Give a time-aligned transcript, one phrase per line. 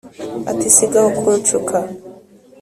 [0.51, 1.77] ati sigaho kunshuka